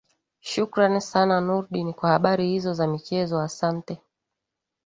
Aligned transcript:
shukran 0.41 0.99
sana 1.01 1.41
nurdin 1.41 1.93
kwa 1.93 2.09
habari 2.09 2.47
hizo 2.49 2.73
za 2.73 2.87
michezo 2.87 3.39
asante 3.41 3.97